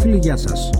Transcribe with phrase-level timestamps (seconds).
[0.00, 0.70] Φίλε και φίλοι, γεια σας.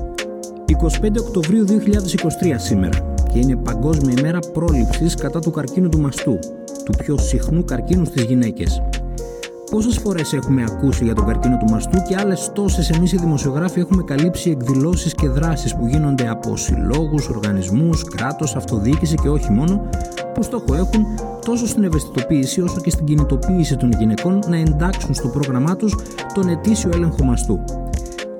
[1.00, 6.38] 25 Οκτωβρίου 2023 σήμερα και είναι Παγκόσμια ημέρα πρόληψης κατά του καρκίνου του μαστού,
[6.84, 8.82] του πιο συχνού καρκίνου στις γυναίκες.
[9.70, 13.80] Πόσες φορές έχουμε ακούσει για τον καρκίνο του μαστού και άλλες τόσες εμείς οι δημοσιογράφοι
[13.80, 19.88] έχουμε καλύψει εκδηλώσεις και δράσεις που γίνονται από συλλόγους, οργανισμούς, κράτος, αυτοδιοίκηση και όχι μόνο,
[20.34, 21.04] που στόχο έχουν
[21.44, 25.96] τόσο στην ευαισθητοποίηση όσο και στην κινητοποίηση των γυναικών να εντάξουν στο πρόγραμμά τους
[26.34, 27.60] τον ετήσιο έλεγχο μαστού.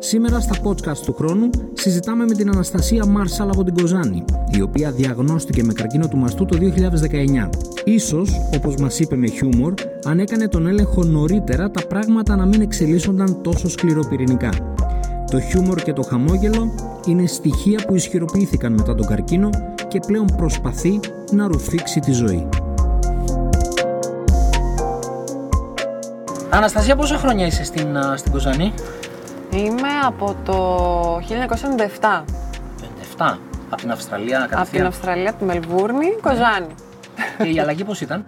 [0.00, 4.24] Σήμερα στα podcast του χρόνου συζητάμε με την Αναστασία Μάρσαλ από την Κοζάνη,
[4.56, 6.58] η οποία διαγνώστηκε με καρκίνο του μαστού το
[7.46, 7.48] 2019.
[7.84, 9.74] Ίσως, όπως μας είπε με χιούμορ,
[10.04, 14.50] αν έκανε τον έλεγχο νωρίτερα τα πράγματα να μην εξελίσσονταν τόσο σκληροπυρηνικά.
[15.30, 16.74] Το χιούμορ και το χαμόγελο
[17.06, 19.50] είναι στοιχεία που ισχυροποιήθηκαν μετά τον καρκίνο
[19.88, 21.00] και πλέον προσπαθεί
[21.32, 22.48] να ρουφήξει τη ζωή.
[26.50, 28.72] Αναστασία, πόσα χρόνια είσαι στην, στην Κοζάνη;
[29.50, 32.24] Είμαι από το 1997.
[33.18, 33.38] 57.
[33.70, 34.60] Από την Αυστραλία, κατευθείαν.
[34.62, 36.74] Από την Αυστραλία, από τη Μελβούρνη, Κοζάνη.
[37.42, 38.24] Και η αλλαγή πώς ήταν;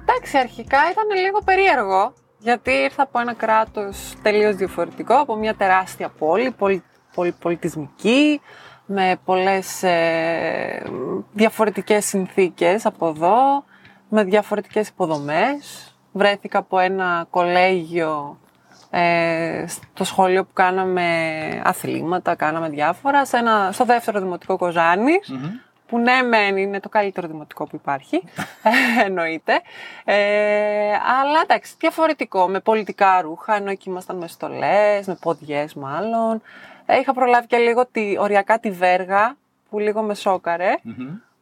[0.00, 6.08] Εντάξει, αρχικά ήταν λίγο περίεργο, γιατί ήρθα από ένα κράτος τελείως διαφορετικό, από μια τεράστια
[6.18, 6.82] πόλη, πολυ,
[7.14, 8.40] πολυπολιτισμική,
[8.86, 10.82] με πολλές ε,
[11.32, 13.64] διαφορετικές συνθήκες από εδώ,
[14.08, 15.86] με διαφορετικές υποδομές.
[16.12, 18.38] Βρέθηκα από ένα κολέγιο
[18.94, 21.06] ε, στο σχολείο που κάναμε
[21.64, 25.32] αθλήματα, κάναμε διάφορα, σε ένα, στο δεύτερο δημοτικό Κοζάνης,
[25.86, 28.22] που ναι μεν είναι το καλύτερο δημοτικό που υπάρχει,
[29.06, 29.60] εννοείται,
[30.04, 36.42] ε, αλλά εντάξει, διαφορετικό, με πολιτικά ρούχα, ενώ εκεί ήμασταν με στολές, με ποδιές μάλλον.
[36.86, 39.36] Ε, είχα προλάβει και λίγο τη, οριακά τη βέργα,
[39.70, 40.74] που λίγο με σοκαρε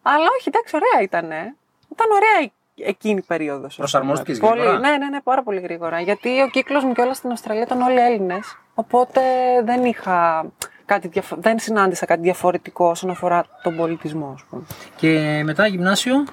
[0.02, 1.54] αλλά όχι, εντάξει, ωραία ήτανε.
[1.92, 2.50] Ήταν ωραία
[2.86, 3.76] εκείνη η περίοδος.
[3.76, 6.00] Προσαρμόστηκε γρήγορα; Ναι, ναι, ναι, πάρα πολύ γρήγορα.
[6.00, 8.58] Γιατί ο κύκλος μου και όλα στην Αυστραλία ήταν όλοι Έλληνες.
[8.74, 9.20] Οπότε
[9.64, 10.46] δεν είχα
[10.84, 14.62] κάτι διαφο- δεν συνάντησα κάτι διαφορετικό όσον αφορά τον πολιτισμό, ας πούμε.
[14.96, 16.24] Και μετά γυμνάσιο;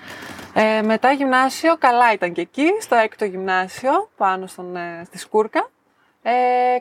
[0.53, 5.69] Ε, μετά γυμνάσιο, καλά ήταν και εκεί, στο έκτο γυμνάσιο, πάνω στον, ε, στη Σκούρκα.
[6.21, 6.31] Ε,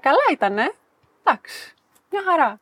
[0.01, 0.73] καλά ήτανε.
[1.25, 1.75] Εντάξει.
[2.11, 2.61] Μια χαρά.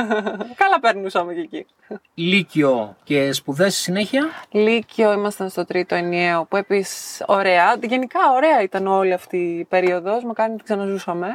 [0.62, 1.66] καλά περνούσαμε και εκεί.
[2.14, 4.28] Λύκειο και σπουδές στη συνέχεια.
[4.50, 7.78] Λύκειο ήμασταν στο τρίτο ενιαίο, που επίσης ωραία.
[7.82, 10.24] Γενικά ωραία ήταν όλη αυτή η περίοδος.
[10.24, 11.28] Μου κάνει ότι ξαναζούσαμε.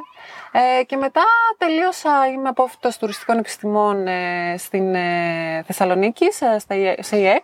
[0.51, 1.23] Ε, και μετά
[1.57, 6.45] τελείωσα, είμαι απόφυτο τουριστικών επιστημών ε, στην ε, Θεσσαλονίκη, σε,
[6.99, 7.43] σε ΙΕΚ.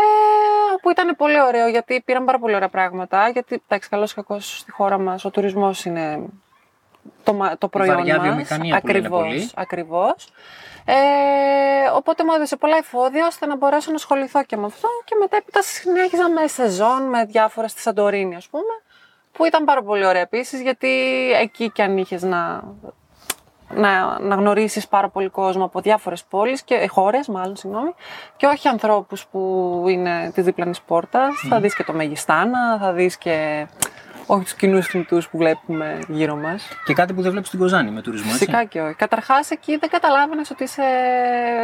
[0.00, 3.28] Ε, που ήταν πολύ ωραίο γιατί πήραν πάρα πολύ ωραία πράγματα.
[3.28, 6.22] Γιατί, εντάξει, καλός ή κακός στη χώρα μας ο τουρισμός είναι
[7.22, 8.26] το, το προϊόν Βαριά μας.
[8.26, 9.50] βιομηχανία ακριβώς, που λένε πολύ.
[9.54, 10.28] ακριβώς.
[10.84, 10.94] Ε,
[11.94, 15.36] οπότε μου έδωσε πολλά εφόδια ώστε να μπορέσω να ασχοληθώ και με αυτό και μετά
[15.36, 18.82] έπειτα συνέχιζα με σεζόν με διάφορα στη Σαντορίνη ας πούμε
[19.32, 20.88] που ήταν πάρα πολύ ωραία επίσης γιατί
[21.32, 22.62] εκεί και αν είχες να,
[23.74, 27.94] να, να γνωρίσεις πάρα πολύ κόσμο από διάφορες πόλεις και χώρες μάλλον συγγνώμη
[28.36, 33.16] και όχι ανθρώπους που είναι της δίπλανης πόρτας θα δεις και το Μεγιστάνα, θα δεις
[33.18, 33.66] και
[34.32, 36.68] όχι τους κοινούς θνητούς που βλέπουμε γύρω μας.
[36.84, 38.38] Και κάτι που δεν βλέπεις στην Κοζάνη με τουρισμό, έτσι.
[38.44, 38.94] Φυσικά και όχι.
[38.94, 40.82] Καταρχάς, εκεί δεν καταλάβαινες ότι είσαι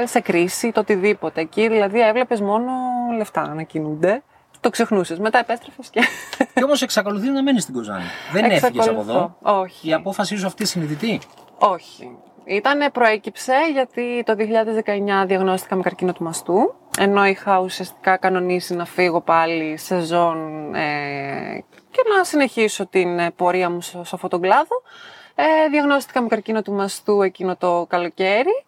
[0.05, 1.41] σε κρίση, το οτιδήποτε.
[1.41, 2.73] Εκεί δηλαδή έβλεπες μόνο
[3.17, 4.23] λεφτά να κινούνται.
[4.61, 5.19] Το ξεχνούσες.
[5.19, 6.01] Μετά επέστρεφες και.
[6.55, 8.05] Και όμως εξακολουθείς να μένεις στην Κοζάνη.
[8.33, 9.37] Δεν έφυγες από εδώ.
[9.43, 9.89] Όχι.
[9.89, 11.21] Η απόφασή σου αυτή συνειδητή;
[11.59, 12.11] Όχι.
[12.49, 14.35] Ήτανε, προέκυψε γιατί το
[15.23, 21.65] 2019 διαγνώστηκα με καρκίνο του μαστού, ενώ είχα ουσιαστικά κανονίσει να φύγω πάλι σεζόν ε,
[21.91, 24.83] και να συνεχίσω την πορεία μου σε, σε αυτόν τον κλάδο.
[25.35, 28.65] Ε, διαγνώστηκα με καρκίνο του μαστού εκείνο το καλοκαίρι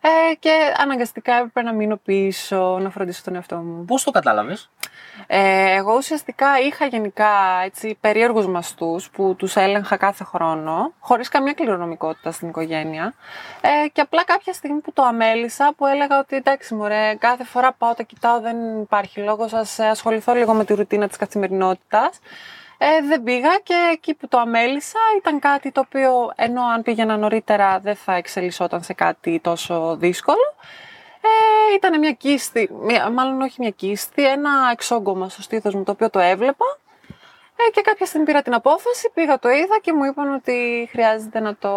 [0.00, 3.84] ε, και αναγκαστικά έπρεπε να μείνω πίσω, να φροντίσω τον εαυτό μου.
[3.84, 4.70] Πώς το κατάλαβες;
[5.26, 7.28] Ε, εγώ ουσιαστικά είχα γενικά
[7.64, 13.14] έτσι, περίεργους μαστούς που τους έλεγχα κάθε χρόνο, χωρίς καμία κληρονομικότητα στην οικογένεια.
[13.60, 17.72] Ε, και απλά κάποια στιγμή που το αμέλησα, που έλεγα ότι εντάξει μωρέ, κάθε φορά
[17.72, 22.18] πάω, τα κοιτάω, δεν υπάρχει λόγος, ας ασχοληθώ λίγο με τη ρουτίνα της καθημερινότητας.
[22.78, 27.16] Ε, δεν πήγα και εκεί που το αμέλησα ήταν κάτι το οποίο ενώ αν πήγαινα
[27.16, 30.54] νωρίτερα δεν θα εξελισσόταν σε κάτι τόσο δύσκολο.
[31.70, 35.92] Ε, ήταν μια κίστη, μια, μάλλον όχι μια κίστη, ένα εξόγκωμα στο στήθος μου το
[35.92, 36.64] οποίο το έβλεπα
[37.58, 41.40] ε, και κάποια στιγμή πήρα την απόφαση, πήγα το είδα και μου είπαν ότι χρειάζεται
[41.40, 41.70] να το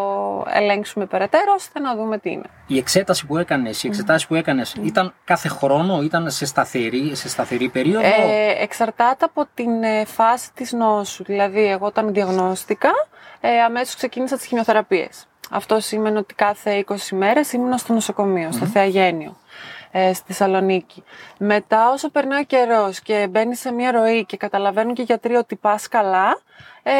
[0.49, 2.49] ελέγξουμε περαιτέρω ώστε να δούμε τι είναι.
[2.67, 7.29] Η εξέταση που έκανες, οι εξετάσεις που έκανες ήταν κάθε χρόνο, ήταν σε σταθερή, σε
[7.29, 11.23] σταθερή περίοδο; Ε, εξαρτάται από την ε, φάση της νόσου.
[11.23, 12.91] Δηλαδή εγώ όταν διαγνώστηκα
[13.39, 15.27] ε, αμέσως ξεκίνησα τις χημειοθεραπείες.
[15.51, 19.37] Αυτό σημαίνει ότι κάθε 20 μέρες ήμουν στο νοσοκομείο, στο Θεαγένιο.
[19.91, 21.03] Ε, στη Θεσσαλονίκη.
[21.37, 25.35] Μετά όσο περνάει ο καιρός και μπαίνει σε μια ροή και καταλαβαίνουν και οι γιατροί
[25.35, 26.39] ότι πας καλά,
[26.83, 26.93] ε,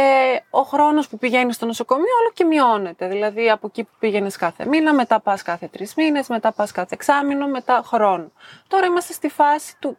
[0.50, 3.08] ο χρόνος που πηγαίνεις στο νοσοκομείο όλο και μειώνεται.
[3.08, 6.94] Δηλαδή από εκεί που πήγαινες κάθε μήνα, μετά πας κάθε τρεις μήνες, μετά πας κάθε
[6.94, 8.32] εξάμηνο, μετά χρόνο.
[8.68, 9.98] Τώρα είμαστε στη φάση του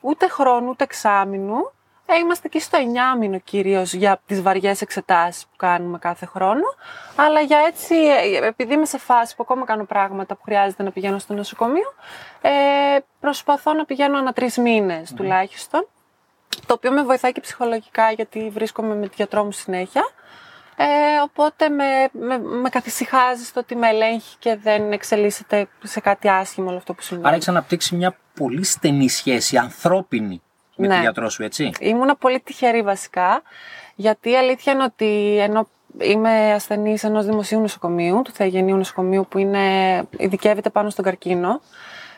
[0.00, 1.72] ούτε χρόνου ούτε εξάμηνου,
[2.06, 2.78] ε, είμαστε εκεί στο
[3.14, 6.74] 9 μήνο κυρίως για τις βαριές εξετάσεις που κάνουμε κάθε χρόνο,
[7.16, 10.90] αλλά για έτσι, ε, επειδή είμαι σε φάση που ακόμα κάνω πράγματα που χρειάζεται να
[10.90, 11.94] πηγαίνω στο νοσοκομείο,
[12.40, 12.50] ε,
[13.20, 15.88] προσπαθώ να πηγαίνω ανά τρεις μήνες τουλάχιστον,
[16.66, 20.02] το οποίο με βοηθάει και ψυχολογικά γιατί βρίσκομαι με τη γιατρό μου συνέχεια.
[20.76, 26.28] Ε, οπότε με, με, με καθησυχάζει στο ότι με ελέγχει και δεν εξελίσσεται σε κάτι
[26.28, 27.26] άσχημο όλο αυτό που συμβαίνει.
[27.26, 30.42] Άρα έχεις αναπτύξει μια πολύ στενή σχέση, ανθρώπινη,
[30.76, 30.92] με Ναι.
[30.92, 33.42] τον γιατρό σου, έτσι; Ήμουνα πολύ τυχερή βασικά,
[33.94, 39.38] γιατί η αλήθεια είναι ότι ενώ είμαι ασθενής ενός δημοσίου νοσοκομείου, του Θεαγενείου Νοσοκομείου, που
[39.38, 39.62] είναι,
[40.18, 41.60] ειδικεύεται πάνω στον καρκίνο,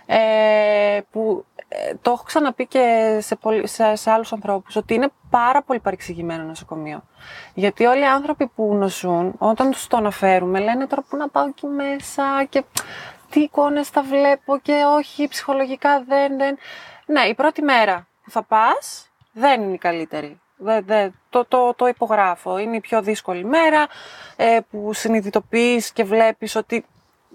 [0.06, 5.08] ε, που ε, το έχω ξαναπεί και σε, πολλοί- σε, σε άλλους ανθρώπους, ότι είναι
[5.30, 7.02] πάρα πολύ παρεξηγημένο νοσοκομείο.
[7.54, 11.46] Γιατί όλοι οι άνθρωποι που νοσούν, όταν τους το αναφέρουμε, λένε τώρα πού να πάω
[11.46, 12.64] εκεί μέσα και
[13.30, 16.56] τι εικόνες θα βλέπω και όχι, ψυχολογικά δεν, δεν.
[17.06, 20.40] Ναι, η πρώτη μέρα που θα πας δεν είναι η καλύτερη.
[20.56, 22.58] Δε, δε, το, το, το υπογράφω.
[22.58, 23.86] Είναι η πιο δύσκολη μέρα
[24.36, 26.84] ε, που συνειδητοποιείς και βλέπεις ότι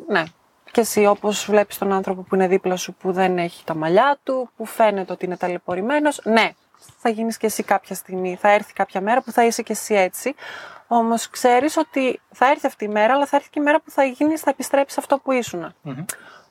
[0.08, 0.24] ναι,
[0.72, 4.20] και εσύ όπως βλέπεις τον άνθρωπο που είναι δίπλα σου που δεν έχει τα μαλλιά
[4.24, 6.52] του, που φαίνεται ότι είναι ταλαιπωρημένος, ναι,
[6.98, 9.96] θα γίνεις και εσύ κάποια στιγμή, θα έρθει κάποια μέρα που θα είσαι και εσύ
[9.96, 10.36] έτσι.
[10.88, 13.92] Όμως ξέρεις ότι θα έρθει αυτή η μέρα, αλλά θα έρθει και η μέρα που
[13.92, 15.74] θα γίνεις, θα επιστρέψεις σε αυτό που ήσουν.
[15.82, 16.06] Μμμ.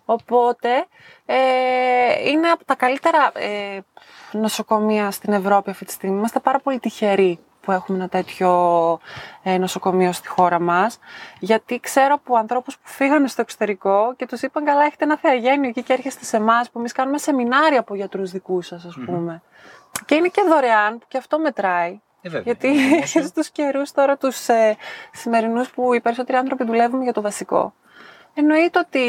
[0.05, 0.87] Οπότε
[1.27, 3.79] ε, είναι από τα καλύτερα ε,
[4.33, 6.17] νοσοκομεία στην Ευρώπη αυτή τη στιγμή.
[6.19, 8.51] Είμαστε πάρα πολύ τυχεροί που έχουμε ένα τέτοιο
[9.43, 10.99] ε, νοσοκομείο στη χώρα μας.
[11.41, 15.69] Γιατί ξέρω από ανθρώπους που φύγανε στο εξωτερικό και τους είπαν καλά έχετε ένα θεαγένειο
[15.69, 19.43] εκεί και έρχεστε σε εμάς που εμείς κάνουμε σεμινάρια από γιατρούς δικούς σας ας πούμε.
[20.07, 22.01] Και είναι και δωρεάν και αυτό μετράει.
[22.23, 22.43] Ε, βέβαια.
[22.45, 23.23] Γιατί Είναι δημόσιο.
[23.23, 24.77] στους καιρούς τώρα, τους ε,
[25.13, 27.75] σημερινούς που οι περισσότεροι άνθρωποι δουλεύουμε για το βασικό.
[28.35, 29.01] Εννοείται ότι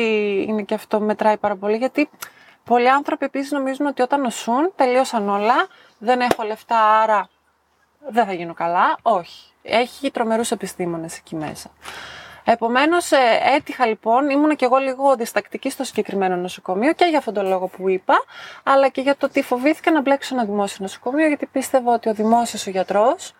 [0.47, 2.09] είναι και αυτό που μετράει πάρα πολύ, γιατί
[2.69, 5.67] πολλοί άνθρωποι επίσης νομίζουν ότι όταν νοσούν, τελείωσαν όλα,
[5.97, 7.29] δεν έχω λεφτά, άρα
[8.07, 8.97] δεν θα γίνω καλά.
[9.01, 9.51] Όχι.
[9.61, 11.69] Έχει τρομερούς επιστήμονες εκεί μέσα.
[12.43, 13.11] Επομένως,
[13.55, 17.67] έτυχα λοιπόν, ήμουν και εγώ λίγο διστακτική στο συγκεκριμένο νοσοκομείο και για αυτόν τον λόγο
[17.67, 18.13] που είπα,
[18.63, 22.13] αλλά και για το ότι φοβήθηκα να μπλέξω ένα δημόσιο νοσοκομείο, γιατί πίστευα ότι ο
[22.13, 23.33] δημόσιος ο γιατρός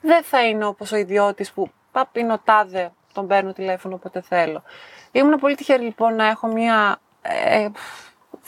[0.00, 4.20] δεν θα είναι όπως ο ιδιώτης που παπ είναι ο τάδε, τον παίρνω τηλέφωνο όποτε
[4.20, 4.62] θέλω.
[5.12, 6.98] Ήμουν πολύ τυχερή λοιπόν να έχω μια.
[7.22, 7.68] Ε,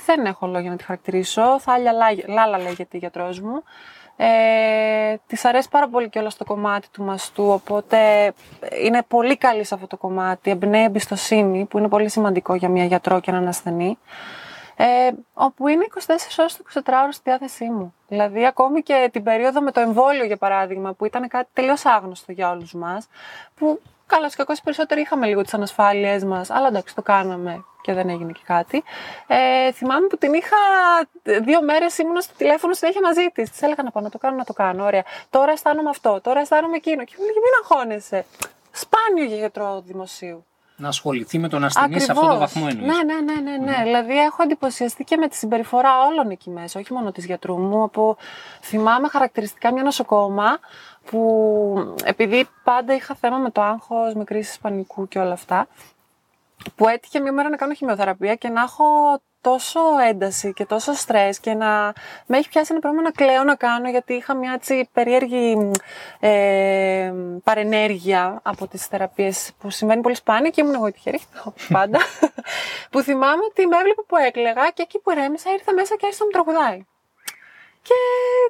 [0.06, 1.60] δεν έχω λόγια να τη χαρακτηρίσω.
[1.60, 3.62] Θάλια Λά- Λάλα λέγεται η γιατρός μου.
[4.20, 8.32] Ε, της αρέσει πάρα πολύ και όλο το κομμάτι του μαστού, οπότε
[8.82, 10.50] είναι πολύ καλή σε αυτό το κομμάτι.
[10.50, 13.98] Εμπνέει εμπιστοσύνη, που είναι πολύ σημαντικό για μια γιατρό και έναν ασθενή.
[14.76, 17.94] Ε, όπου είναι 24 ώρες το 24 ώρες στη διάθεσή μου.
[18.08, 22.32] Δηλαδή, ακόμη και την περίοδο με το εμβόλιο, για παράδειγμα, που ήταν κάτι τελείως άγνωστο
[22.32, 23.08] για όλους μας,
[23.54, 28.08] που καλά, κακώ περισσότεροι είχαμε λίγο τις ανασφάλειές μας, αλλά εντάξει, το κάναμε και δεν
[28.08, 28.82] έγινε και κάτι.
[29.26, 30.56] Ε, θυμάμαι που την είχα
[31.22, 33.50] δύο μέρες ήμουν στο τηλέφωνο συνέχεια μαζί της.
[33.50, 34.84] Της έλεγα να πάω να το κάνω, να το κάνω.
[34.84, 35.04] Ωραία.
[35.30, 37.04] Τώρα αισθάνομαι αυτό, τώρα αισθάνομαι εκείνο.
[37.04, 38.24] Και μου λέγε μην αγχώνεσαι.
[38.70, 40.44] Σπάνιο για γιατρό δημοσίου.
[40.80, 42.86] Να ασχοληθεί με τον ασθενή σε αυτό το βαθμό εννοείς.
[42.86, 43.82] Ναι, ναι, ναι, ναι, ναι.
[43.82, 47.82] Δηλαδή έχω εντυπωσιαστεί και με τη συμπεριφορά όλων εκεί μέσα, όχι μόνο της γιατρού μου.
[47.82, 48.16] Από...
[48.60, 50.58] Θυμάμαι χαρακτηριστικά μια νοσοκόμα
[51.04, 55.66] που επειδή πάντα είχα θέμα με το άγχος, με κρίσεις πανικού και όλα αυτά,
[56.76, 58.84] που έτυχε μια μέρα να κάνω χημειοθεραπεία και να έχω
[59.40, 61.92] τόσο ένταση και τόσο στρες και να
[62.26, 65.70] με έχει πιάσει ένα πράγμα να κλαίω να κάνω γιατί είχα μια έτσι περίεργη
[66.20, 67.12] ε,
[67.44, 71.98] παρενέργεια από τις θεραπείες που συμβαίνει πολύ σπάνια και ήμουν εγώ η τυχερή, όπως πάντα,
[72.90, 76.24] που θυμάμαι ότι με έβλεπε που έκλαιγα και εκεί που ρέμισα ήρθε μέσα και άρχισε
[76.24, 76.86] να μου τραγουδάει.
[77.82, 77.94] Και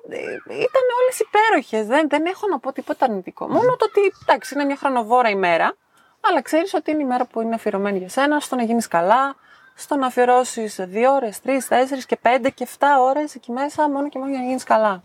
[0.09, 3.49] ε, ήταν όλες υπέροχες, δεν, δεν έχω να πω τίποτα αρνητικό.
[3.49, 5.77] Μόνο το ότι εντάξει είναι μια χρονοβόρα ημέρα,
[6.21, 9.37] αλλά ξέρεις ότι είναι η μέρα που είναι αφιερωμένη για σένα, στο να γίνεις καλά,
[9.81, 14.09] στο να αφιερώσεις δύο ώρες, τρεις, τέσσερις και πέντε και 7 ώρες εκεί μέσα μόνο
[14.09, 15.03] και μόνο για να γίνεις καλά.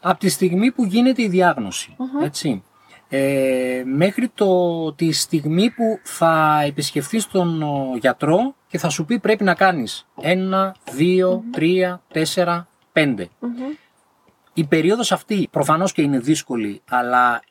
[0.00, 2.62] Από τη στιγμή που γίνεται η διαγνωση έτσι,
[3.08, 9.18] ε, μέχρι το, τη στιγμή που θα επισκεφθείς τον ο, γιατρό και θα σου πει
[9.18, 13.28] πρέπει να κάνεις ένα, δύο, τρία, τέσσερα, πέντε.
[14.52, 17.42] Η περίοδος αυτή προφανώς και είναι δύσκολη, αλλά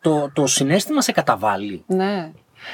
[0.00, 1.84] το, το συνέστημα σε καταβάλει.
[1.86, 2.32] Ναι.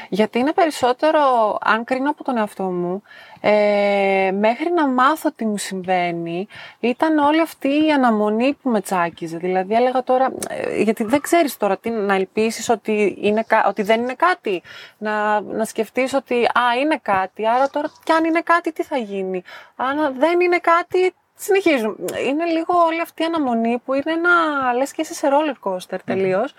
[0.08, 1.20] Γιατί είναι περισσότερο,
[1.60, 3.02] αν κρίνω από τον εαυτό μου,
[3.40, 6.46] ε, μέχρι να μάθω τι μου συμβαίνει,
[6.80, 9.36] ήταν όλη αυτή η αναμονή που με τσάκιζε.
[9.36, 14.00] Δηλαδή έλεγα τώρα, ε, γιατί δεν ξέρεις τώρα τι να ελπίσεις ότι, είναι, ότι δεν
[14.00, 14.62] είναι κάτι.
[14.98, 18.96] Να, να σκεφτείς ότι α, είναι κάτι, άρα τώρα κι αν είναι κάτι τι θα
[18.96, 19.42] γίνει.
[19.76, 21.96] Αν δεν είναι κάτι, συνεχίζουμε.
[22.26, 24.30] Είναι λίγο όλη αυτή η αναμονή που είναι ένα,
[24.72, 26.54] λες και είσαι σε roller coaster τελείως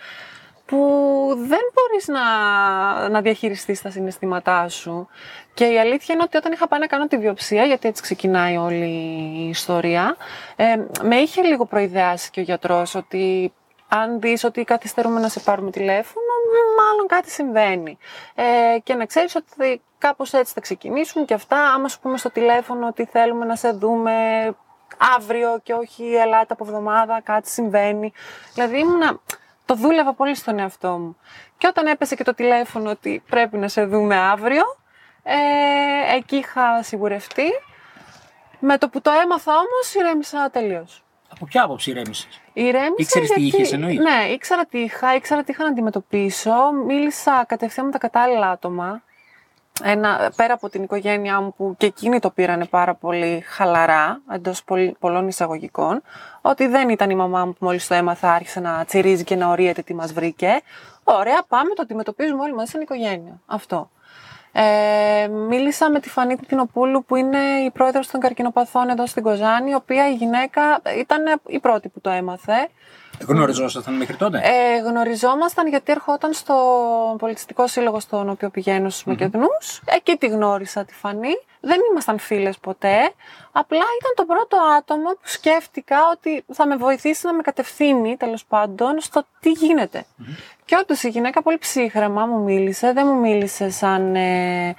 [0.66, 0.80] που
[1.38, 5.08] δεν μπορείς να, να διαχειριστείς τα συναισθήματά σου.
[5.54, 8.58] Και η αλήθεια είναι ότι όταν είχα πάει να κάνω τη βιοψία, γιατί έτσι ξεκινάει
[8.58, 8.86] όλη
[9.38, 10.16] η ιστορία,
[10.56, 13.54] ε, με είχε λίγο προειδεάσει και ο γιατρός ότι
[13.88, 16.26] αν δεις ότι καθυστερούμε να σε πάρουμε τηλέφωνο,
[16.78, 17.98] μάλλον κάτι συμβαίνει.
[18.36, 22.32] Ε, και να ξέρεις ότι κάπως έτσι θα ξεκινήσουν και αυτά, άμα σου πούμε στο
[22.32, 24.14] τηλέφωνο ότι θέλουμε να σε δούμε
[25.18, 28.12] αύριο και όχι ελάτε από εβδομάδα, κάτι συμβαίνει.
[28.54, 29.20] Δηλαδή ήμουνα
[29.66, 31.18] το δούλευα πολύ στον εαυτό μου.
[31.58, 34.64] Και όταν έπεσε και το τηλέφωνο ότι πρέπει να σε δούμε αύριο,
[35.24, 37.50] ε, εκεί είχα σιγουρευτεί.
[38.60, 41.04] Με το που το έμαθα όμως ηρέμησα τελείως.
[41.30, 42.94] Από ποια άποψη ηρέμησες; Ηρέμησα.
[42.98, 46.72] Ήξερες τι είχες εννοείς; Ναι, ήξερα τι είχα, ήξερα τι είχα να αντιμετωπίσω.
[46.86, 49.04] Μίλησα κατευθείαν με τα κατάλληλα άτομα
[49.84, 54.64] ένα, πέρα από την οικογένειά μου που και εκείνοι το πήρανε πάρα πολύ χαλαρά, εντός
[55.00, 56.02] πολλών εισαγωγικών,
[56.42, 59.48] ότι δεν ήταν η μαμά μου που μόλις το έμαθα άρχισε να τσιρίζει και να
[59.48, 60.62] ορίεται τι μας βρήκε.
[61.04, 63.42] Ωραία, πάμε, το αντιμετωπίζουμε όλοι μαζί σαν οικογένεια.
[63.46, 63.90] Αυτό.
[64.52, 69.70] Ε, μίλησα με τη Φανή Τινοπούλου που είναι η πρόεδρος των καρκινοπαθών εδώ στην Κοζάνη,
[69.70, 72.70] η οποία η γυναίκα ήταν η πρώτη που το έμαθε.
[73.28, 76.56] Γνωριζόσασταν μέχρι τότε; Ε, γνωριζόμασταν γιατί ερχόταν στο
[77.20, 79.30] πολιτιστικό σύλλογο στον οποίο πηγαίνω στους mm
[79.86, 81.34] Εκεί τη γνώρισα τη Φανή.
[81.60, 83.14] Δεν ήμασταν φίλες ποτέ.
[83.52, 88.46] Απλά ήταν το πρώτο άτομο που σκέφτηκα ότι θα με βοηθήσει να με κατευθύνει τέλος
[88.46, 90.06] πάντων στο τι γινεται
[90.66, 92.92] Και όντως η γυναίκα πολύ ψύχρεμα μου μίλησε.
[92.94, 94.76] Δεν μου μίλησε σαν ε,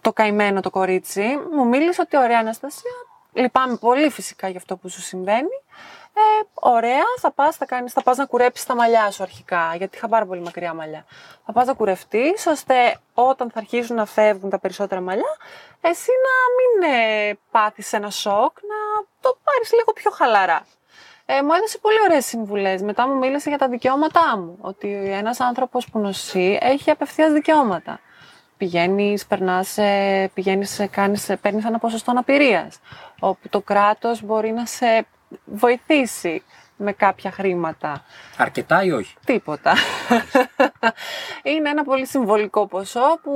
[0.00, 1.38] το καημένο το κορίτσι.
[1.54, 2.90] Μου μίλησε ότι ωραία Αναστασία,
[3.32, 5.62] λυπάμαι πολύ φυσικά για αυτό που σου συμβαίνει.
[6.18, 9.96] Ε, ωραία, θα πας, θα, κάνεις, θα πας να κουρέψεις τα μαλλιά σου αρχικά, γιατί
[9.96, 11.04] είχα πάρα πολύ μακριά μαλλιά.
[11.46, 15.36] Θα πας να κουρευτείς, ώστε όταν θα αρχίσουν να φεύγουν τα περισσότερα μαλλιά,
[15.80, 16.34] εσύ να
[16.88, 20.66] μην ε, πάθεις ένα σοκ, να το πάρεις λίγο πιο χαλαρά.
[21.26, 22.82] Ε, μου έδωσε πολύ ωραίες συμβουλές.
[22.82, 24.58] Μετά μου μίλησε για τα δικαιώματά μου.
[24.60, 28.00] Ότι ένας άνθρωπος που νοσεί έχει απευθείας δικαιώματα.
[28.56, 32.78] Πηγαίνεις, περνάς, ε, πηγαίνεις, κάνεις, παίρνεις ένα ποσοστό αναπηρίας.
[33.20, 35.06] Όπου το κράτος μπορεί να σε
[35.44, 36.42] βοηθήσει
[36.76, 38.04] με κάποια χρήματα.
[38.36, 39.74] Αρκετά ή όχι; Τίποτα.
[41.42, 43.32] Είναι ένα πολύ συμβολικό ποσό που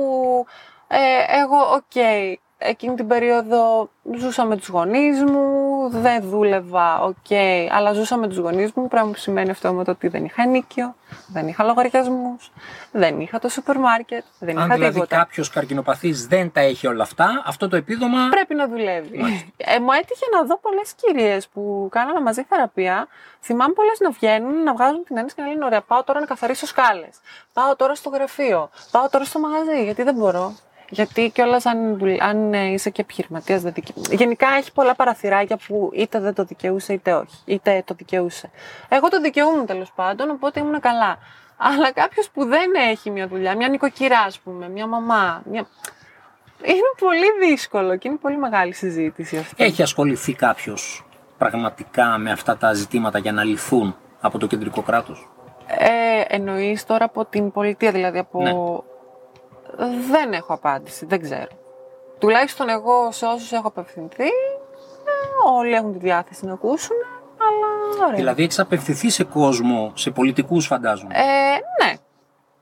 [0.87, 0.97] ε,
[1.41, 1.95] εγώ, οκ,
[2.57, 7.31] εκείνη την περίοδο ζούσα με τους γονείς μου, δεν δούλευα, οκ,
[7.71, 10.45] αλλά ζούσα με τους γονείς μου, πράγμα που σημαίνει αυτό με το ότι δεν είχα
[10.45, 10.95] νοίκι,
[11.27, 12.51] δεν είχα λογαριασμούς,
[12.91, 15.15] δεν είχα το σούπερ μάρκετ, δεν Αν είχα δηλαδή τίποτα.
[15.15, 18.27] κάποιος καρκινοπαθής δεν τα έχει όλα αυτά, αυτό το επίδομα.
[18.29, 19.19] Πρέπει να δουλεύει.
[19.57, 23.07] Ε, μου έτυχε να δω πολλές κυρίες που κάναμε μαζί θεραπεία.
[23.41, 26.25] Θυμάμαι πολλές να βγαίνουν, να βγάζουν την έννοια και να λένε: Ωραία, πάω τώρα να
[26.25, 27.19] καθαρίσω σκάλες.
[27.53, 28.69] Πάω τώρα στο γραφείο.
[28.91, 30.55] Πάω τώρα στο μαγαζί, γιατί δεν μπορώ.
[30.89, 36.19] Γιατί κιόλας αν, αν ε, είσαι και επιχειρηματίας, δεν Γενικά έχει πολλά παραθυράκια που είτε
[36.19, 37.37] δεν το δικαιούσε είτε όχι.
[37.45, 38.49] Είτε το δικαιούσε.
[38.89, 41.17] Εγώ το δικαιούμουν τέλος πάντων, οπότε ήμουν καλά.
[41.57, 45.41] Αλλά κάποιος που δεν έχει μια δουλειά, μια νοικοκυρά, ας πούμε, μια μαμά.
[45.45, 45.67] Μια...
[46.63, 49.63] Είναι πολύ δύσκολο και είναι πολύ μεγάλη συζήτηση αυτή.
[49.63, 51.05] Έχει ασχοληθεί κάποιος
[51.37, 55.29] πραγματικά με αυτά τα ζητήματα για να λυθούν από το κεντρικό κράτος;
[55.67, 58.41] Ε, Εννοείς τώρα από την πολιτεία, δηλαδή από.
[58.41, 58.51] Ναι.
[60.11, 61.51] Δεν έχω απάντηση, δεν ξέρω.
[62.19, 66.95] Τουλάχιστον εγώ σε όσους έχω απευθυνθεί, ε, όλοι έχουν τη διάθεση να ακούσουν,
[67.37, 68.15] αλλά ωραία.
[68.15, 71.13] Δηλαδή έχεις απευθυνθεί σε κόσμο, σε πολιτικούς φαντάζομαι.
[71.13, 71.93] Ε, ναι.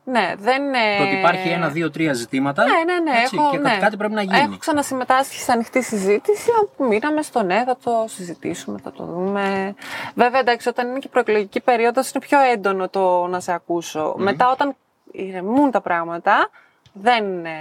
[0.03, 0.98] Ναι, δεν είναι.
[0.98, 2.63] Το ότι υπάρχει ένα, δύο, τρία ζητήματα.
[2.63, 3.20] Ναι, ναι, ναι.
[3.22, 3.77] έτσι, έχω, και ναι.
[3.80, 4.38] κάτι πρέπει να γίνει.
[4.38, 9.75] Έχω ξανασυμμετάσχει σε ανοιχτή συζήτηση όπου μείναμε στο ναι, θα το συζητήσουμε, θα το δούμε.
[10.15, 14.13] Βέβαια, εντάξει, όταν είναι και προεκλογική περίοδος είναι πιο έντονο το να σε ακούσω.
[14.18, 14.75] Μετά, όταν
[15.12, 16.50] ηρεμούν τα πράγματα,
[16.93, 17.51] δεν είναι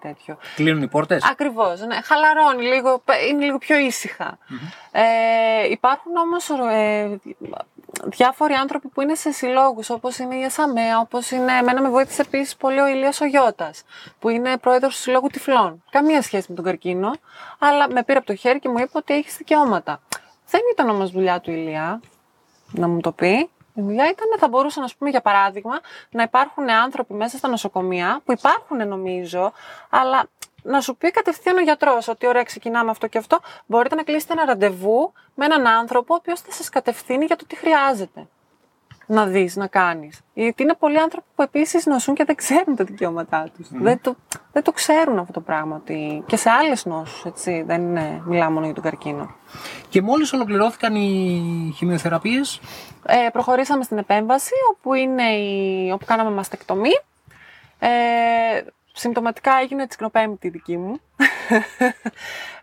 [0.00, 0.38] τέτοιο.
[0.54, 1.80] Κλείνουν οι πόρτες; Ακριβώς.
[1.80, 2.00] Ναι.
[2.02, 4.38] Χαλαρώνει λίγο, είναι λίγο πιο ησυχα
[4.92, 7.20] Ε, υπάρχουν όμως ε,
[8.04, 11.52] διάφοροι άνθρωποι που είναι σε συλλόγους, όπως είναι η ΕΣΑΜΕΑ, όπως είναι.
[11.52, 13.70] Εμένα με βοήθησε επίσης πολύ ο Ηλίας Ογιώτα,
[14.18, 15.82] που είναι πρόεδρος του Συλλόγου Τυφλών.
[15.90, 17.10] Καμία σχέση με τον καρκίνο,
[17.58, 20.00] αλλά με πήρε από το χέρι και μου είπε ότι έχει δικαιώματα.
[20.50, 22.00] Δεν ήταν όμως δουλειά του Ηλία
[22.70, 23.50] να μου το πει.
[23.78, 25.80] Η δουλειά ήταν, θα μπορούσε, να πούμε, για παράδειγμα,
[26.10, 29.52] να υπάρχουν άνθρωποι μέσα στα νοσοκομεία, που υπάρχουν νομίζω,
[29.90, 30.28] αλλά
[30.62, 33.40] να σου πει κατευθείαν ο γιατρός ότι ωραία, ξεκινάμε αυτό και αυτό.
[33.66, 37.46] Μπορείτε να κλείσετε ένα ραντεβού με έναν άνθρωπο, ο οποίος θα σας κατευθύνει για το
[37.46, 38.26] τι χρειάζεται.
[39.08, 40.20] Να δεις, να κάνεις.
[40.34, 43.68] Γιατί είναι πολλοί άνθρωποι που επίσης νοσούν και δεν ξέρουν τα δικαιώματά τους.
[43.72, 44.16] Δεν, το,
[44.52, 45.76] δεν το ξέρουν αυτό το πράγμα.
[45.76, 47.62] Ότι και σε άλλες νόσους, έτσι.
[47.66, 49.34] Δεν είναι, μιλάω μόνο για τον καρκίνο.
[49.88, 52.60] Και μόλις ολοκληρώθηκαν οι χημειοθεραπείες;
[53.06, 57.00] Ε, προχωρήσαμε στην επέμβαση, όπου, είναι η, όπου κάναμε μαστεκτομή.
[57.78, 57.88] Ε,
[58.92, 61.00] συμπτωματικά έγινε τσικνοπέμπτη δική μου.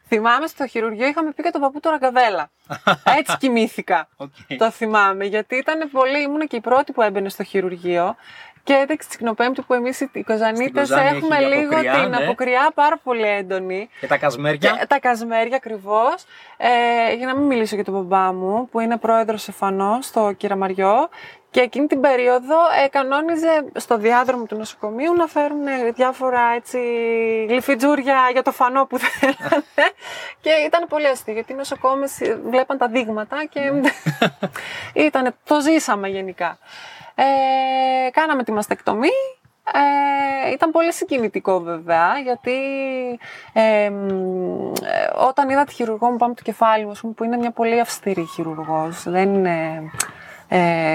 [0.07, 2.49] Θυμάμαι στο χειρουργείο είχαμε πει και τον παππού του Ραγκαβέλα.
[3.19, 4.07] Έτσι κοιμήθηκα.
[4.17, 4.55] Okay.
[4.57, 5.25] Το θυμάμαι.
[5.25, 8.15] Γιατί ήταν πολύ, ήμουν και η πρώτη που έμπαινε στο χειρουργείο.
[8.63, 12.15] Και έδειξε την Κνοπέμπτη που εμείς οι Κοζανίτες έχουμε λίγο αποκριά, την ναι.
[12.15, 13.89] αποκριά πάρα πολύ έντονη.
[13.99, 14.77] Και τα κασμέρια.
[14.79, 16.23] Και τα κασμέρια ακριβώς.
[16.57, 21.09] Ε, για να μην μιλήσω για τον μπαμπά μου, που είναι πρόεδρος εφανώ στο Κυραμαριό.
[21.55, 26.79] Και εκείνη την περίοδο ε, κανόνιζε στο διάδρομο του νοσοκομείου να φέρουν ε, διάφορα έτσι
[27.49, 29.91] γλυφιτζούρια για το φανό που θέλανε.
[30.41, 32.17] και ήταν πολύ αστείο γιατί οι νοσοκόμες
[32.49, 33.71] βλέπαν τα δείγματα και
[35.07, 36.57] ήταν, το ζήσαμε γενικά.
[37.15, 39.09] Ε, κάναμε τη μαστεκτομή.
[39.73, 42.57] Ε, ήταν πολύ συγκινητικό βέβαια, γιατί
[43.53, 43.91] ε,
[45.27, 47.79] όταν είδα τη χειρουργό μου πάνω το κεφάλι μου, ας πούμε, που είναι μια πολύ
[47.79, 50.24] αυστηρή χειρουργός, δεν είναι, ε,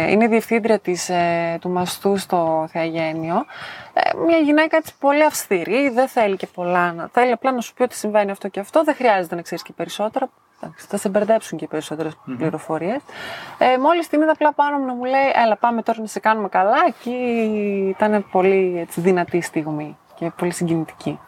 [0.09, 3.45] είναι διευθύντρια της, ε, του μαστού στο Θεαγένιο,
[3.93, 7.75] ε, μια γυναίκα έτσι πολύ αυστηρή, δεν θέλει και πολλά, να, θέλει απλά να σου
[7.75, 10.31] πει ότι συμβαίνει αυτό και αυτό, δεν χρειάζεται να ξέρεις και περισσότερα,
[10.63, 12.35] Εντάξει, θα σε μπερδέψουν και περισσότερες mm-hmm.
[12.39, 13.01] πληροφορίες.
[13.59, 16.21] Ε, Μόλις την είδα απλά πάνω μου να μου λέει: Έλα, πάμε τώρα να σε
[16.21, 16.77] κάνουμε καλά.
[16.87, 17.11] Εκεί
[17.89, 21.19] ήταν πολύ έτσι, δυνατή στιγμή και πολύ συγκινητική.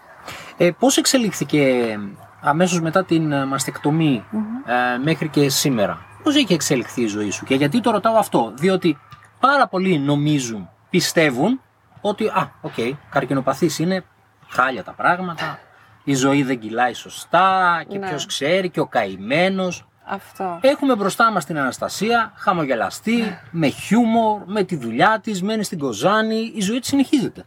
[0.56, 1.98] Ε, Πώς εξελίχθηκε
[2.40, 4.24] αμέσως μετά την μαστεκτομη
[4.66, 8.52] ε, μέχρι και σήμερα, Πώς έχει εξελιχθεί η ζωή σου, και γιατί το ρωτάω αυτό,
[8.56, 8.98] Διότι
[9.40, 11.60] πάρα πολλοί νομίζουν, πιστεύουν
[12.00, 14.04] ότι, α, ok, okay, καρκινοπαθής είναι
[14.48, 15.58] χάλια τα πράγματα,
[16.04, 18.08] η ζωή δεν κυλάει σωστά και Ναι.
[18.08, 19.86] ποιος ξέρει και ο καημένος.
[20.04, 20.58] Αυτό.
[20.62, 26.52] Έχουμε μπροστά μας την Αναστασία, χαμογελαστή, με χιούμορ, με τη δουλειά της, μένει στην Κοζάνη,
[26.54, 27.44] η ζωή της συνεχίζεται.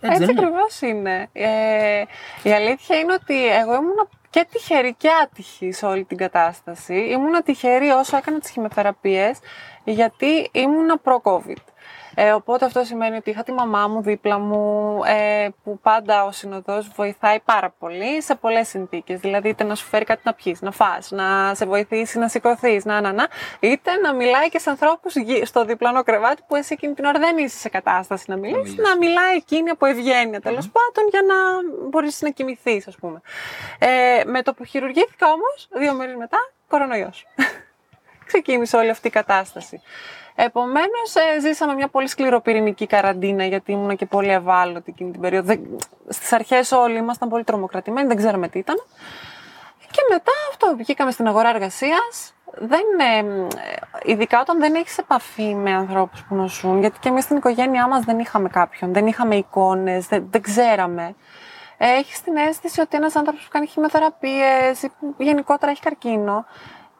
[0.00, 1.28] Έτσι, δεν είναι; ακριβώς είναι.
[1.32, 2.02] Ε,
[2.42, 6.94] η αλήθεια είναι ότι εγώ ήμουν και τυχερή και άτυχη σε όλη την κατάσταση.
[6.94, 9.38] Ήμουν τυχερή όσο έκανα τις χημειοθεραπείες,
[9.84, 11.73] γιατί ήμουν προ-COVID.
[12.14, 16.32] Ε, οπότε αυτό σημαίνει ότι είχα τη μαμά μου δίπλα μου, ε, που πάντα ο
[16.32, 19.20] συνοδός βοηθάει πάρα πολύ σε πολλές συνθήκες.
[19.20, 22.84] Δηλαδή, είτε να σου φέρει κάτι να πιείς, να φας, να σε βοηθήσει να σηκωθείς,
[22.84, 23.28] να, να, να,
[23.60, 27.18] είτε να μιλάει και σε ανθρώπους γη- στο διπλανό κρεβάτι που εσύ εκείνη την ώρα
[27.18, 28.84] δεν είσαι σε κατάσταση να μιλήσεις, μιλήσεις.
[28.88, 31.34] να μιλάει εκείνη από ευγένεια τέλος πάντων για να
[31.88, 33.20] μπορείς να κοιμηθείς, ας πούμε.
[33.78, 36.38] Ε, με το που χειρουργήθηκα όμως, δύο μέρες μετά,
[36.68, 37.26] κορονοϊός.
[38.26, 39.80] Ξεκίνησε όλη αυτή η κατάσταση.
[40.34, 45.54] Επομένως, ζήσαμε μια πολύ σκληροπυρηνική καραντίνα, γιατί ήμουν και πολύ ευάλωτη εκείνη την περίοδο.
[46.08, 48.76] Στις αρχές όλοι ήμασταν πολύ τρομοκρατημένοι, δεν ξέραμε τι ήταν.
[49.90, 52.34] Και μετά αυτό, βγήκαμε στην αγορά εργασίας.
[52.58, 53.46] Δεν, ε,
[54.02, 58.04] ειδικά όταν δεν έχεις επαφή με ανθρώπους που νοσούν, γιατί και εμείς στην οικογένειά μας
[58.04, 61.14] δεν είχαμε κάποιον, δεν είχαμε εικόνες, δεν, δεν ξέραμε.
[61.78, 66.44] Έχεις την αίσθηση ότι ένας άνθρωπος που κάνει χημειοθεραπείε ή που γενικότερα έχει καρκίνο,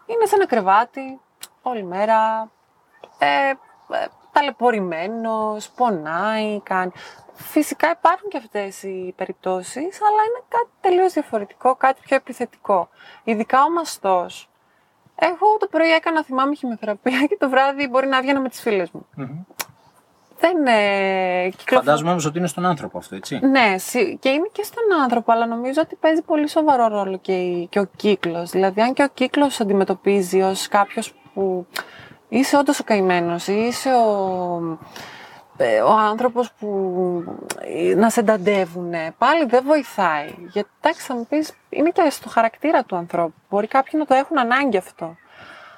[0.07, 1.21] είναι σε ένα κρεβάτι
[1.63, 2.51] όλη μέρα,
[3.19, 6.91] ε, ε, ταλαιπωρημένος, πονάει, κάνει.
[7.35, 12.89] Φυσικά υπάρχουν και αυτές οι περιπτώσεις, αλλά είναι κάτι τελείως διαφορετικό, κάτι πιο επιθετικό.
[13.25, 14.49] Ειδικά ο μαστός.
[15.15, 18.91] Εγώ το πρωί έκανα, θυμάμαι, χημειοθεραπεία και το βράδυ μπορεί να έβγαινα με τις φίλες
[18.91, 19.07] μου.
[20.39, 23.39] Δεν ε, κυκλοφορώ- Φαντάζομαι όμως ότι είναι στον άνθρωπο αυτό, έτσι.
[23.39, 27.33] ναι, συ- και είναι και στον άνθρωπο, αλλά νομίζω ότι παίζει πολύ σοβαρό ρόλο και,
[27.33, 28.51] η- και ο κύκλος.
[28.51, 31.67] Δηλαδή, αν και ο κύκλος αντιμετωπίζει ως κάποιος που
[32.39, 34.79] είσαι όντως ο καημένος, ή είσαι ο,
[35.57, 36.69] ε, ο άνθρωπος που
[37.61, 40.35] ε, να σε ενταντεύουν, πάλι δεν βοηθάει.
[40.49, 43.35] Γιατί, εντάξει, θα μου πεις, είναι και στο χαρακτήρα του ανθρώπου.
[43.51, 45.17] Μπορεί κάποιοι να το έχουν ανάγκη αυτό.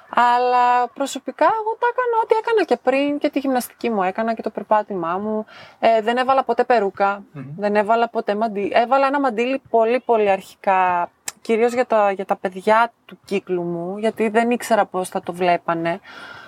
[0.09, 4.41] Αλλά προσωπικά εγώ τα έκανα ό,τι έκανα και πριν και τη γυμναστική μου έκανα και
[4.41, 5.45] το περπάτημά μου.
[5.79, 7.23] Ε, δεν έβαλα ποτέ περούκα,
[7.57, 8.71] δεν έβαλα ποτέ μαντίλι.
[8.73, 11.09] Έβαλα ένα μαντίλι πολύ πολύ αρχικά,
[11.41, 15.33] κυρίως για τα, για τα παιδιά του κύκλου μου, γιατί δεν ήξερα πώς θα το
[15.33, 15.99] βλέπανε.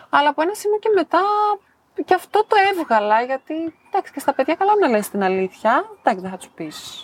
[0.09, 1.21] Αλλά από ένα σημείο και μετά
[2.05, 3.53] και αυτό το έβγαλα, γιατί
[3.91, 7.03] εντάξει και στα παιδιά καλά να λες την αλήθεια, εντάξει δεν θα τους πεις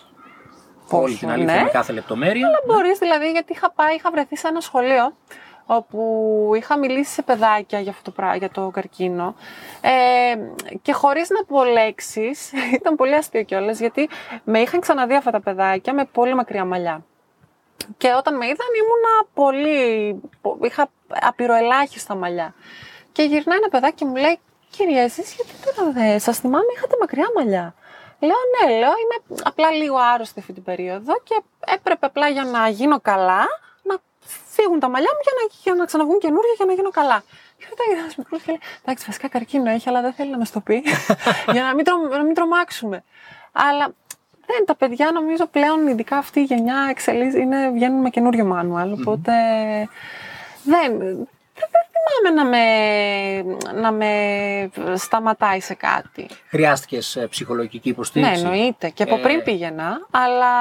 [0.89, 1.61] Όλη πόσο, την αλήθεια ναι.
[1.63, 2.47] με κάθε λεπτομέρεια.
[2.47, 5.15] Αλλά μπορείς δηλαδή, γιατί είχα πάει, είχα βρεθεί σε ένα σχολείο
[5.65, 9.35] όπου είχα μιλήσει σε παιδάκια για, αυτό το, πρά- για το καρκίνο
[9.81, 9.91] ε,
[10.81, 14.09] και χωρίς να πω λέξεις, ήταν πολύ αστείο κιόλας γιατί
[14.43, 17.05] με είχαν ξαναδεί αυτά τα παιδάκια με πολύ μακριά μαλλιά.
[17.97, 22.53] Και όταν με είδαν ήμουνα πολύ, πο- είχα απειροελάχιστα μαλλιά.
[23.15, 26.95] Και γυρνάει ένα παιδάκι και μου λέει, κυρία εσείς γιατί τώρα δεν σας θυμάμαι είχατε
[26.99, 27.75] μακριά μαλλιά.
[28.19, 31.41] Λέω ναι, λέω είμαι απλά λίγο άρρωστη αυτή την περίοδο και
[31.75, 33.43] έπρεπε απλά για να γίνω καλά
[33.83, 33.95] να
[34.55, 37.23] φύγουν τα μαλλιά μου για να, για να ξαναβγούν καινούργια για να γίνω καλά.
[37.57, 40.37] Και Και μετά ένας μικρός και λέει: Εντάξει, βασικά καρκίνο έχει, αλλά δεν θέλει να
[40.37, 40.83] μας το πει.
[41.55, 43.03] για να μην, τρο, να μην τρομάξουμε.
[43.51, 43.93] Αλλά
[44.45, 48.91] δεν, τα παιδιά νομίζω πλέον, ειδικά αυτή η γενιά, εξελίσσεται, είναι, βγαίνουν με καινούριο μάνουαλ.
[48.91, 49.31] Οπότε
[50.63, 51.27] δεν, δεν
[52.05, 54.11] θυμάμαι να με, να με
[54.95, 56.27] σταματάει σε κάτι.
[56.49, 58.89] Χρειάστηκες ψυχολογική υποστήριξη; Ναι, εννοείται.
[58.89, 60.53] Και από πριν πήγαινα, αλλά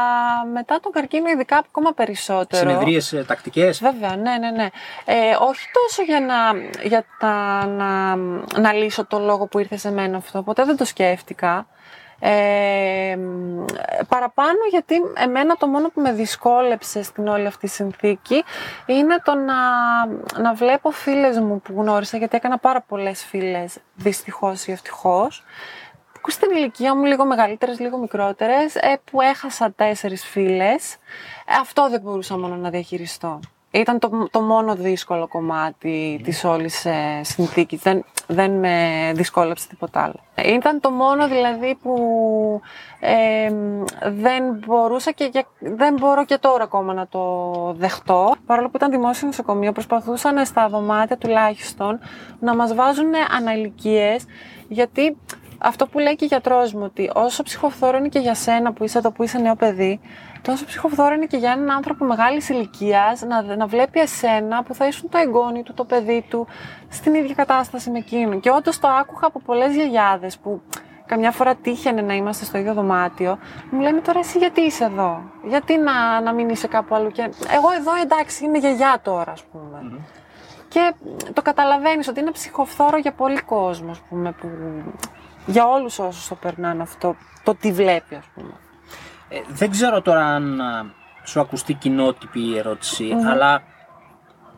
[0.53, 2.69] μετά τον καρκίνο ειδικά ακόμα περισσότερο.
[2.69, 4.69] Συνεδρίες τακτικές; Βέβαια, ναι, ναι, ναι.
[5.05, 6.37] Ε, όχι τόσο για, να,
[6.87, 8.17] για τα, να,
[8.61, 10.43] να λύσω το λόγο που ήρθε σε μένα αυτό.
[10.43, 11.67] Ποτέ δεν το σκέφτηκα.
[12.27, 13.17] Ε,
[14.09, 18.45] παραπάνω γιατί εμένα το μόνο που με δυσκόλεψε στην όλη αυτή συνθήκη
[18.87, 19.55] είναι το να,
[20.43, 25.45] να βλέπω φίλες μου που γνώρισα γιατί έκανα πάρα πολλές φίλες δυστυχώς ή ευτυχώς
[26.21, 30.95] που στην ηλικία μου λίγο μεγαλύτερες, λίγο μικρότερες ε, που έχασα τέσσερις φίλες.
[30.95, 33.41] Ε, αυτό δεν μπορούσα μόνο να διαχειριστώ
[33.75, 37.83] ήταν το, το μόνο δύσκολο κομμάτι της όλης ε, συνθήκης.
[37.83, 38.77] Δεν, δεν με
[39.15, 40.15] δυσκόλεψε τίποτα άλλο.
[40.45, 41.95] Ήταν το μόνο δηλαδή που
[43.01, 43.53] ε,
[44.11, 48.35] δεν μπορούσα και, δεν μπορώ και τώρα ακόμα να το δεχτώ.
[48.47, 51.99] Παρόλο που ήταν δημόσιο νοσοκομείο, προσπαθούσαν στα δωμάτια τουλάχιστον
[52.41, 54.25] να μας βάζουν αναλικίες
[54.69, 55.17] γιατί
[55.59, 58.85] αυτό που λέει και ο γιατρός μου ότι όσο ψυχοφθόρο είναι και για σένα που
[58.85, 60.01] είσαι εδώ που είσαι νέο παιδί,
[60.45, 64.87] τόσο ψυχοφθόρο είναι και για έναν άνθρωπο μεγάλης ηλικίας να, να βλέπει εσένα που θα
[64.87, 66.47] ήσουν το εγγόνι του, το παιδί του,
[66.89, 68.41] στην ίδια κατάσταση με εκείνον.
[68.41, 70.63] Και όντως το άκουγα από πολλές γιαγιάδες που
[71.07, 73.39] καμιά φορά τύχαινε να είμαστε στο ίδιο δωμάτιο,
[73.71, 77.11] μου λένε τώρα εσύ γιατί είσαι εδώ, γιατί να, να μην είσαι κάπου αλλού.
[77.11, 80.01] Και εγώ εδώ εντάξει είμαι γιαγιά τώρα, ας πούμε.
[80.69, 80.95] Και
[81.33, 84.49] το καταλαβαίνεις ότι είναι ψυχοφθόρο για πολύ κόσμο, ας πούμε, που,
[85.47, 88.53] για όλους όσους το περνάνε αυτό, το τι βλέπει, ας πούμε.
[89.29, 90.61] Ε, δεν ξέρω τώρα αν
[91.25, 93.63] σου ακουστεί κοινότυπη η ερωτηση αλλά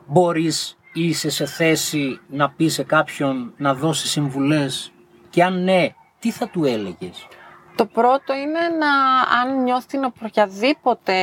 [0.07, 4.93] μπορείς ή είσαι σε θέση να πεις σε κάποιον να δώσει συμβουλές;
[5.31, 7.27] Και αν ναι, τι θα του έλεγες;
[7.77, 8.91] Το πρώτο είναι να
[9.41, 11.15] αν νιώθει την οποιαδήποτε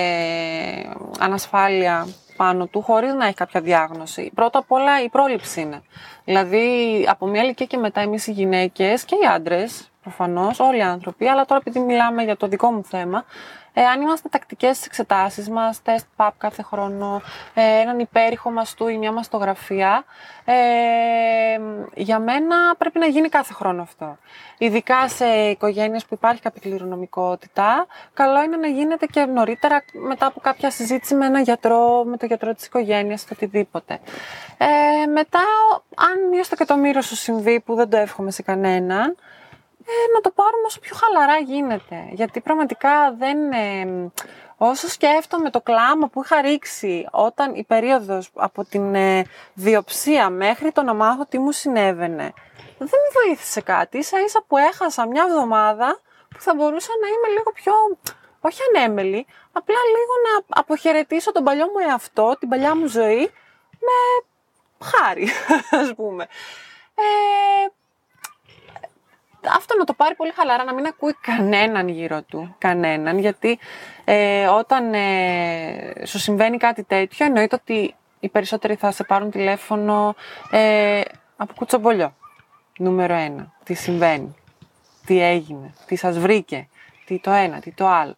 [1.20, 4.32] ανασφάλεια πάνω του χωρίς να έχει κάποια διάγνωση.
[4.36, 5.82] Πρώτα απ' όλα η πρόληψη είναι.
[6.26, 6.68] Δηλαδή
[7.10, 11.28] από μια ηλικία και μετά εμείς οι γυναίκες και οι άντρες προφανώς, όλοι οι άνθρωποι,
[11.28, 13.26] αλλά τώρα επειδή μιλάμε για το δικό μου θέμα,
[13.74, 17.22] ε, αν είμαστε τακτικές στι εξετάσεις μας, τεστ PAP κάθε χρόνο,
[17.54, 20.04] ε, έναν υπέρηχο μαστού ή μια μαστογραφία,
[20.46, 20.54] ε,
[21.94, 24.18] για μένα πρέπει να γίνει κάθε χρόνο αυτό.
[24.58, 30.40] Ειδικά σε οικογένειες που υπάρχει κάποια κληρονομικότητα, καλό είναι να γίνεται και νωρίτερα μετά από
[30.40, 34.00] κάποια συζήτηση με έναν γιατρό, με τον γιατρό της οικογένειας, οτιδήποτε.
[34.58, 35.44] Ε, μετά,
[35.96, 39.16] αν μία στο εκατομμύριο σου συμβεί, που δεν το εύχομαι σε κανέναν,
[39.86, 42.08] ε, να το πάρουμε όσο πιο χαλαρά γίνεται.
[42.12, 43.52] Γιατί πραγματικά δεν...
[43.52, 44.12] Ε,
[44.58, 50.72] όσο σκέφτομαι το κλάμα που είχα ρίξει όταν η περίοδος από την ε, διοψία μέχρι
[50.72, 52.34] το να μάθω τι μου συνέβαινε,
[52.78, 53.98] δεν με βοήθησε κάτι.
[53.98, 57.74] Ίσα ίσα που έχασα μια εβδομάδα που θα μπορούσα να είμαι λίγο πιο,
[58.40, 63.32] όχι ανέμελη, απλά λίγο να αποχαιρετήσω τον παλιό μου εαυτό, την παλιά μου ζωή,
[63.80, 64.26] με
[64.86, 65.28] χάρη,
[65.82, 66.28] ας πούμε.
[66.96, 67.68] Ε,
[69.56, 72.56] αυτό να το πάρει πολύ χαλαρά, να μην ακούει κανέναν γύρω του.
[72.58, 73.60] Κανέναν, γιατί
[74.04, 80.16] ε, όταν ε, σου συμβαίνει κάτι τέτοιο, εννοείται ότι οι περισσότεροι θα σε πάρουν τηλέφωνο
[80.52, 81.02] ε,
[81.38, 82.16] από κουτσομπολιό.
[82.78, 83.52] Νούμερο ένα.
[83.64, 84.36] Τι συμβαίνει,
[85.06, 86.68] τι έγινε, τι σας βρήκε,
[87.06, 88.16] τι το ένα, τι το άλλο.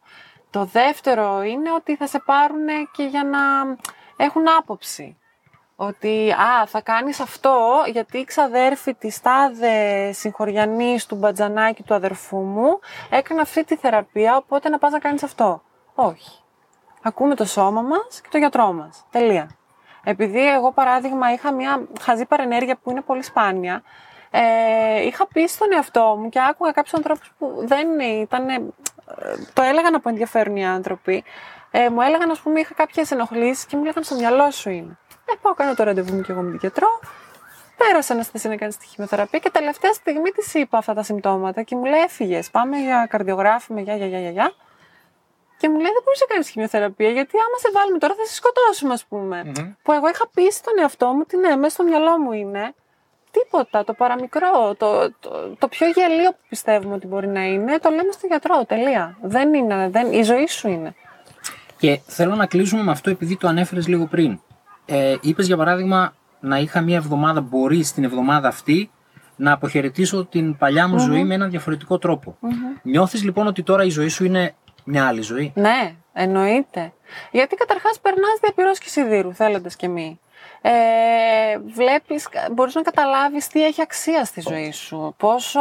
[0.49, 3.39] Το δεύτερο είναι ότι θα σε πάρουν και για να
[4.25, 5.17] έχουν άποψη
[5.75, 12.37] ότι α, θα κάνεις αυτό γιατί η ξαδέρφη της τάδε συγχωριανής του μπατζανάκι του αδερφού
[12.37, 15.61] μου έκανε αυτή τη θεραπεία, οπότε να πας να κάνεις αυτό.
[15.95, 16.39] Όχι.
[17.01, 19.05] Ακούμε το σώμα μας και το γιατρό μας.
[19.11, 19.49] Τελεία.
[20.03, 23.83] Επειδή εγώ παράδειγμα είχα μια χαζή παρενέργεια που είναι πολύ σπάνια,
[24.31, 28.71] ε, είχα πει στον εαυτό μου και άκουγα κάποιους ανθρώπους που δεν ήταν, ε,
[29.53, 31.23] το έλεγαν από ενδιαφέρον οι άνθρωποι,
[31.71, 34.97] ε, μου έλεγαν, ας πούμε, είχα κάποιες ενοχλήσεις και μου λέγανε στο μυαλό σου είναι.
[35.25, 36.99] Ε, πάω, κάνω το ραντεβού μου και εγώ με την γιατρό.
[37.77, 41.61] Πέρασα να στήσει να κάνει τη χημειοθεραπεία και τελευταία στιγμή της είπα αυτά τα συμπτώματα
[41.61, 42.49] και μου λέει: Έφυγες.
[42.49, 44.53] Πάμε για καρδιογράφημα, για, για, για, για.
[45.57, 48.33] Και μου λέει: Δεν μπορείς να κάνεις χημειοθεραπεία, γιατί άμα σε βάλουμε τώρα θα σε
[48.33, 49.51] σκοτώσουμε, ας πούμε.
[49.83, 52.73] Που εγώ είχα πει στον εαυτό μου ότι ναι, μέσα στο μυαλό μου είναι.
[53.31, 57.89] Τίποτα, το παραμικρό, το, το, το πιο γελίο που πιστεύουμε ότι μπορεί να είναι, το
[57.89, 58.65] λέμε στον γιατρό.
[58.65, 59.17] Τελεία.
[59.21, 60.95] Δεν είναι, δεν, η ζωή σου είναι.
[61.77, 64.39] Και θέλω να κλείσουμε με αυτό επειδή το ανέφερες λίγο πριν.
[64.85, 68.89] Ε, Είπες για παράδειγμα να είχα μία εβδομάδα, μπορείς στην εβδομάδα αυτή
[69.35, 72.37] να αποχαιρετήσω την παλιά μου ζωή με έναν διαφορετικό τρόπο.
[72.41, 72.79] Mm-hmm.
[72.83, 76.93] Νιώθεις λοιπόν ότι τώρα η ζωή σου είναι μια άλλη ζωή; Ναι, εννοείται.
[77.31, 80.19] Γιατί καταρχάς περνάς διαπυρός και σιδήρου, θέλοντας και μη.
[80.61, 80.71] ε,
[81.75, 85.13] βλέπεις, μπορείς να καταλάβεις τι έχει αξία στη ζωή σου.
[85.17, 85.59] Πόσο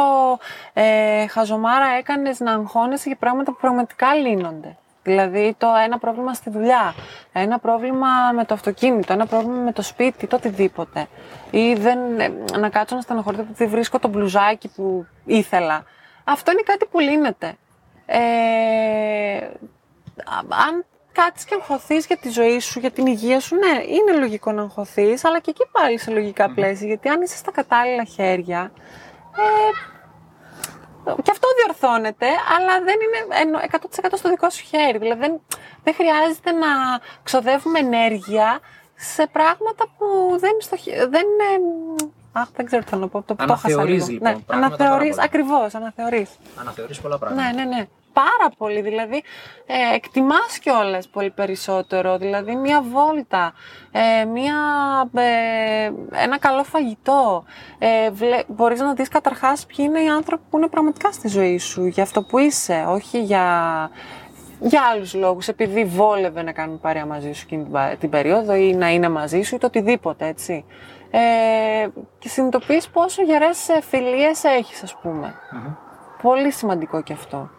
[0.73, 4.77] ε, χαζομάρα έκανες να αγχώνεσαι για πράγματα που πραγματικά λύνονται.
[5.05, 6.93] Δηλαδή το ένα πρόβλημα στη δουλειά,
[7.33, 11.07] ένα πρόβλημα με το αυτοκίνητο, ένα πρόβλημα με το σπίτι, το οτιδήποτε.
[11.51, 15.83] Ή δεν, ε, να κάτσω να στενοχωρηθώ που δεν βρίσκω το μπλουζάκι που ήθελα.
[16.23, 17.55] Αυτό είναι κάτι που λύνεται.
[18.05, 18.17] Ε,
[20.65, 24.51] αν κάτσεις και αγχωθείς για τη ζωή σου, για την υγεία σου, ναι, είναι λογικό
[24.51, 26.87] να αγχωθείς, αλλά και εκεί πάλι σε λογικά πλαίσια.
[26.87, 28.71] Γιατί αν είσαι στα κατάλληλα χέρια.
[29.37, 29.94] Ε,
[31.23, 34.97] και αυτό διορθώνεται, αλλά δεν είναι 100% στο δικό σου χέρι.
[34.97, 35.41] Δηλαδή δεν,
[35.83, 36.67] δεν χρειάζεται να
[37.23, 38.59] ξοδεύουμε ενέργεια
[38.95, 40.05] σε πράγματα που
[40.39, 40.77] δεν, στο,
[41.09, 41.49] δεν είναι.
[42.31, 43.21] Αχ, δεν ξέρω τι θέλω να πω.
[43.21, 44.31] Το, αναθεωρείς, λοιπόν.
[44.31, 46.29] Ναι, αναθεωρείς, ακριβώς, αναθεωρείς.
[46.59, 47.51] Αναθεωρείς πολλά πράγματα.
[47.51, 48.81] Ναι, ναι, ναι πάρα πολύ.
[48.81, 49.23] Δηλαδή,
[49.65, 52.17] ε, εκτιμάς κιόλας πολύ περισσότερο.
[52.17, 53.53] Δηλαδή, μία βόλτα,
[53.91, 54.55] ε, μία,
[55.13, 55.91] ε,
[56.23, 57.43] ένα καλό φαγητό.
[57.79, 61.57] Ε, βλέ, μπορείς να δεις καταρχάς ποιοι είναι οι άνθρωποι που είναι πραγματικά στη ζωή
[61.57, 63.45] σου, για αυτό που είσαι, όχι για,
[64.59, 67.67] για άλλους λόγους, επειδή βόλευε να κάνουν παρέα μαζί σου εκείνη
[67.99, 70.65] την περίοδο ή να είναι μαζί σου ή το οτιδήποτε, έτσι.
[71.11, 71.87] Ε,
[72.19, 75.35] και συνειδητοποιείς πόσο γερές φιλίες έχεις, ας πουμε
[76.21, 77.49] Πολύ σημαντικό και αυτό.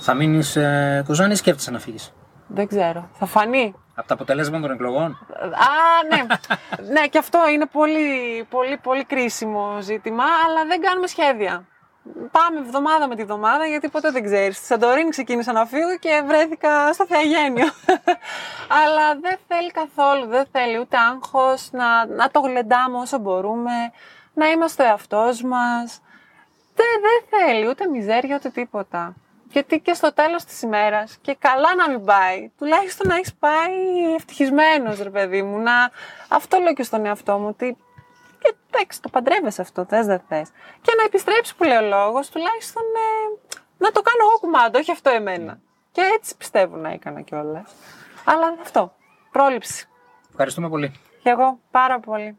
[0.00, 2.12] Θα μείνεις ε, Κοζάνη ή σκέφτεσαι να φύγεις;
[2.46, 3.08] Δεν ξέρω.
[3.12, 3.74] Θα φανεί.
[3.94, 6.26] Από τα αποτελέσματα των εκλογών; Α, ναι.
[6.92, 11.64] ναι, και αυτό είναι πολύ, πολύ, πολύ κρίσιμο ζήτημα, αλλά δεν κάνουμε σχέδια.
[12.30, 14.56] Πάμε εβδομάδα με τη βδομάδα, γιατί ποτέ δεν ξέρεις.
[14.56, 17.66] Στη Σαντορίνη ξεκίνησα να φύγω και βρέθηκα στο Θεαγένιο.
[18.82, 23.72] αλλά δεν θέλει καθόλου, δεν θέλει ούτε άγχος, να, να το γλεντάμε όσο μπορούμε,
[24.34, 26.00] να είμαστε ο εαυτός μας.
[26.74, 29.14] Δεν, δεν θέλει ούτε μιζέρια ούτε τίποτα.
[29.52, 34.14] Γιατί και στο τέλος της ημέρας, και καλά να μην πάει, τουλάχιστον να έχεις πάει
[34.16, 35.90] ευτυχισμένος ρε παιδί μου, να...
[36.28, 37.76] αυτό λέω και στον εαυτό μου, ότι
[38.38, 40.48] και εντάξει, το παντρεύεσαι αυτό, θες δεν θες.
[40.80, 44.90] Και να επιστρέψει που λέει ο λόγος, τουλάχιστον ε, να το κάνω εγώ κουμάντο, όχι
[44.90, 45.60] αυτό εμένα.
[45.92, 47.74] Και έτσι πιστεύω να έκανα κιόλας.
[48.24, 48.92] Αλλά αυτό,
[49.30, 49.88] πρόληψη.
[50.30, 51.00] Ευχαριστούμε πολύ.
[51.22, 52.38] Και εγώ πάρα πολύ.